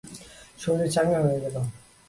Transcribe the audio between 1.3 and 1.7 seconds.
গেল।